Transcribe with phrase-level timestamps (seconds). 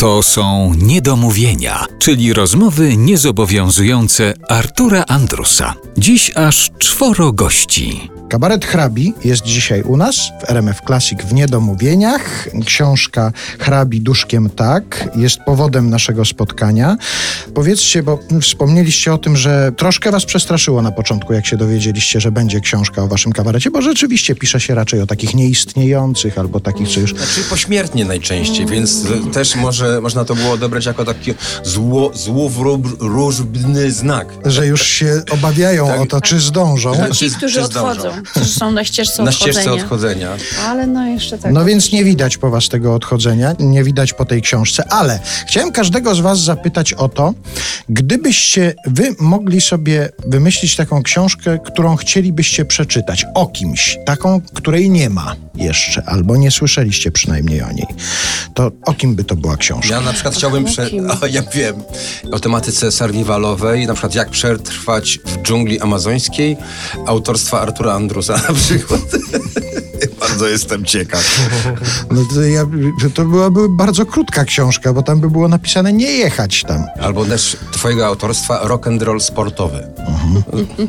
[0.00, 5.74] To są niedomówienia, czyli rozmowy niezobowiązujące Artura Andrusa.
[5.98, 8.10] Dziś aż czworo gości.
[8.30, 12.48] Kabaret Hrabi jest dzisiaj u nas w RMF Classic w Niedomówieniach.
[12.66, 16.96] Książka Hrabi duszkiem tak jest powodem naszego spotkania.
[17.54, 22.32] Powiedzcie, bo wspomnieliście o tym, że troszkę was przestraszyło na początku, jak się dowiedzieliście, że
[22.32, 26.88] będzie książka o waszym kabarecie, bo rzeczywiście pisze się raczej o takich nieistniejących albo takich,
[26.88, 27.14] co już...
[27.14, 29.02] Znaczy pośmiertnie najczęściej, więc
[29.32, 31.34] też może, można to było odebrać jako taki
[31.64, 34.28] zło, złowróżbny znak.
[34.44, 36.96] Że już się obawiają o to, czy zdążą.
[36.96, 37.12] Tak.
[37.12, 37.88] Ci, Czy- którzy czy zdążą?
[37.88, 39.52] odchodzą, którzy są na ścieżce Na odchodzenia.
[39.52, 40.36] ścieżce odchodzenia.
[40.66, 41.52] Ale no jeszcze tak.
[41.52, 45.72] No więc nie widać po was tego odchodzenia, nie widać po tej książce, ale chciałem
[45.72, 47.34] każdego z was zapytać o to,
[47.88, 55.10] gdybyście wy mogli sobie wymyślić taką książkę, którą chcielibyście przeczytać o kimś, taką, której nie
[55.10, 57.86] ma jeszcze, albo nie słyszeliście przynajmniej o niej,
[58.54, 59.94] to o kim by to była książka?
[59.94, 60.90] Ja na przykład chciałbym, prze...
[61.22, 61.74] o, ja wiem,
[62.32, 66.56] o tematyce survivalowej, na przykład jak przetrwać w dżungli amazońskiej,
[67.06, 68.09] autorstwa Artura Andrusa
[68.48, 69.00] na przykład.
[70.30, 71.48] Bardzo jestem ciekaw.
[72.10, 72.62] No to, ja,
[73.14, 76.84] to byłaby bardzo krótka książka, bo tam by było napisane nie jechać tam.
[77.00, 79.86] Albo też twojego autorstwa rock and roll sportowy.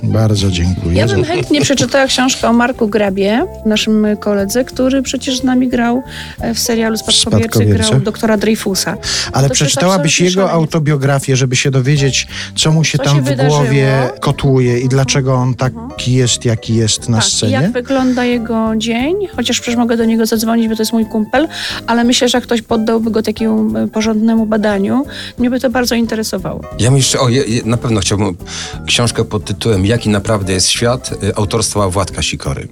[0.04, 0.96] Bardzo dziękuję.
[0.96, 6.04] Ja bym chętnie przeczytała książkę o Marku Grabie, naszym koledze, który przecież z nami grał
[6.42, 7.66] e, w serialu Spadkobiercy.
[7.66, 8.98] grał doktora Dreyfusa.
[9.34, 10.54] Ale To przeczytałabyś tak jego szalenie.
[10.54, 13.58] autobiografię, żeby się dowiedzieć, co mu się Co tam się w wydarzyło.
[13.62, 17.54] głowie kotłuje i dlaczego on taki jest, jaki jest na Tak, scenie.
[17.54, 21.48] jak wygląda jego dzień, chociaż przecież mogę do niego zadzwonić, bo to jest mój kumpel,
[21.88, 25.06] ale myślę, że jak ktoś poddałby go takiemu e, porządnemu badaniu,
[25.38, 26.62] mnie by to bardzo interesowało.
[26.80, 28.38] Ja bym jeszcze, o, je, je, na pewno chciałbym
[28.86, 32.68] książkę pod tytułem Jaki naprawdę jest świat, y, autorstwa Władka Sikory.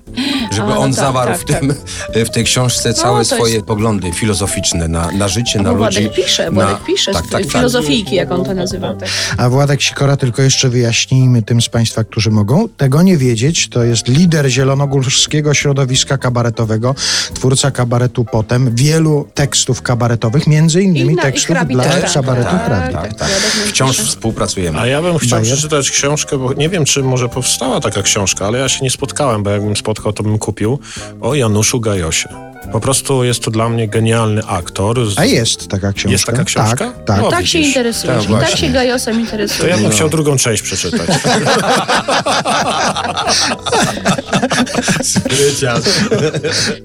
[0.51, 1.73] Żeby A, no on tak, zawarł tak, w, tym,
[2.15, 5.85] y, w tej książce całe to swoje jest- poglądy filozoficzne na, na życie, na Bo
[5.85, 5.99] ludzi.
[5.99, 6.51] Władek pisze, na...
[6.51, 7.51] Władek pisze, tak, z tak, tak.
[7.51, 8.93] filozofijki, jak on to nazywa.
[8.93, 9.09] Tak.
[9.37, 13.83] A Władek Sikora, tylko jeszcze wyjaśnijmy tym z Państwa, którzy mogą tego nie wiedzieć, to
[13.83, 16.17] jest lider zielonogórskiego środowiska
[16.53, 16.95] kabaretowego,
[17.33, 22.49] twórca kabaretu Potem, wielu tekstów kabaretowych, między innymi I na- i tekstów dla tak, kabaretu
[22.49, 22.93] tak.
[22.93, 23.29] Tak, tak.
[23.29, 24.79] Władek nie Wciąż współpracujemy.
[24.79, 25.53] A ja bym chciał Bajer?
[25.53, 29.43] przeczytać książkę, bo nie wiem, czy może powstała taka książka, ale ja się nie spotkałem,
[29.43, 30.79] bo jakbym spotkał, to bym kupił,
[31.21, 32.48] o Januszu Gajosie.
[32.71, 35.09] Po prostu jest to dla mnie genialny aktor.
[35.11, 36.11] Z- A jest taka książka.
[36.11, 36.75] Jest taka książka?
[36.77, 37.21] Tak, tak.
[37.21, 37.29] No.
[37.31, 39.69] Tak się interesujesz Tak, i tak się Gajosem To interesujesz.
[39.69, 39.89] ja bym No.
[39.89, 41.07] chciał drugą część przeczytać.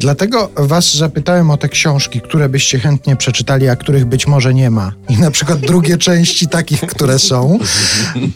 [0.01, 4.71] Dlatego was zapytałem o te książki, które byście chętnie przeczytali, a których być może nie
[4.71, 4.93] ma.
[5.09, 7.59] I na przykład drugie części takich, które są.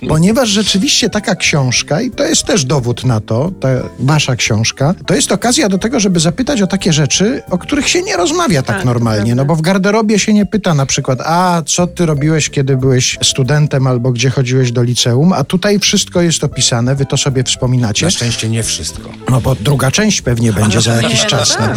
[0.08, 3.68] Ponieważ rzeczywiście taka książka, i to jest też dowód na to, ta
[3.98, 8.02] wasza książka, to jest okazja do tego, żeby zapytać o takie rzeczy, o których się
[8.02, 9.34] nie rozmawia tak, Tak, normalnie.
[9.34, 13.18] No bo w garderobie się nie pyta na przykład, a co ty robiłeś, kiedy byłeś
[13.22, 18.06] studentem albo gdzie chodziłeś do liceum, a tutaj wszystko jest opisane, wy to sobie wspominacie.
[18.06, 19.10] Na szczęście nie wszystko.
[19.30, 21.56] No bo druga część pewnie będzie za jakiś Nie, no czas.
[21.60, 21.66] No.
[21.66, 21.76] tak.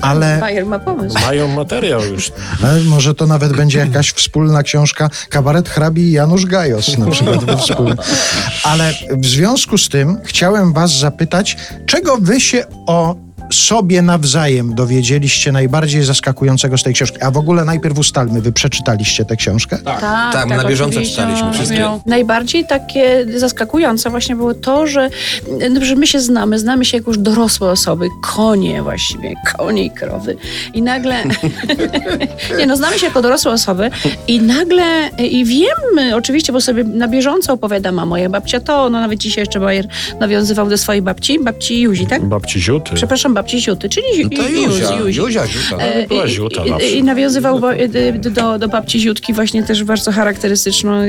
[0.00, 1.16] Ale Bayer ma pomysł.
[1.26, 2.32] Mają materiał już.
[2.64, 8.06] Ale może to nawet będzie jakaś wspólna książka Kabaret Hrabi i Janusz Gajos na przykład.
[8.64, 11.56] Ale w związku z tym chciałem was zapytać,
[11.86, 17.18] czego wy się o sobie nawzajem dowiedzieliście najbardziej zaskakującego z tej książki?
[17.22, 19.78] A w ogóle najpierw ustalmy, wy przeczytaliście tę książkę?
[19.84, 20.00] Tak,
[20.32, 21.78] Tak, na bieżąco czytaliśmy no, wszystkie.
[21.78, 25.10] miał- Najbardziej takie zaskakujące właśnie było to, że,
[25.70, 29.90] no, że my się znamy, znamy się jak już dorosłe osoby, konie właściwie, konie i
[29.90, 30.36] krowy.
[30.74, 31.16] I nagle,
[32.58, 33.90] nie no, znamy się jako dorosłe osoby
[34.28, 39.00] i nagle, i wiemy oczywiście, bo sobie na bieżąco opowiadam, a moja babcia to, no
[39.00, 39.86] nawet dzisiaj jeszcze Bayer
[40.20, 42.24] nawiązywał do swojej babci, babci Juzi, tak?
[42.24, 42.90] Babci Ziuty.
[42.94, 45.18] Przepraszam, babci Ziuty, czyli No to Ju- Juzia, Juzi.
[45.20, 45.76] Juzia, Ziuta.
[45.84, 46.96] E, była i- Ziuta i-.
[46.96, 47.88] I, nawiązywał y,
[48.30, 51.00] do, do babci Ziutki właśnie też bardzo charakterystyczną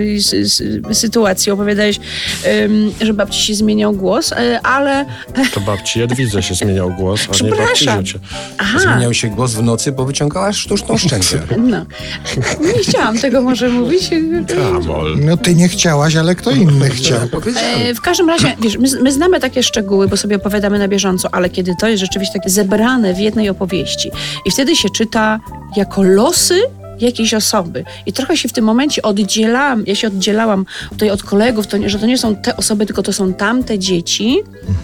[0.91, 1.53] sytuację.
[1.53, 1.99] Opowiadałeś,
[3.01, 5.05] że babci się zmieniał głos, y, ale...
[5.53, 8.05] To babci Jadwidze się zmieniał głos, a nie babci Przepraszam.
[8.05, 8.19] Ziucie.
[8.57, 11.39] Aha, Zmieniał się głos w nocy, bo wyciągałaś sztuczną szczękę.
[11.57, 11.85] no.
[12.59, 14.09] Nie chciałam tego może mówić.
[14.55, 15.17] Kamol.
[15.19, 17.19] No ty nie chciałaś, ale kto inny chciał.
[17.77, 21.29] E, W każdym razie, wiesz, my, my znamy takie szczegóły, bo sobie opowiadamy na bieżąco,
[21.31, 24.11] ale kiedy to jest rzeczywiście takie zebrane w jednej opowieści
[24.45, 25.39] i wtedy się czyta
[25.75, 26.61] jako losy
[27.01, 27.83] jakiejś osoby.
[28.05, 31.99] I trochę się w tym momencie oddzielam, ja się oddzielałam tutaj od kolegów, to że
[31.99, 34.37] to nie są te osoby, tylko to są tamte dzieci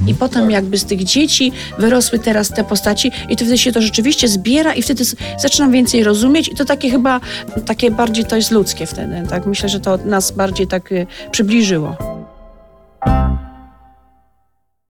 [0.08, 3.82] i potem jakby z tych dzieci wyrosły teraz te postaci i to wtedy się to
[3.82, 5.04] rzeczywiście zbiera i wtedy
[5.40, 7.20] zaczynam więcej rozumieć i to takie chyba,
[7.66, 9.46] takie bardziej to jest ludzkie wtedy, tak?
[9.46, 12.13] Myślę, że to nas bardziej tak y, przybliżyło.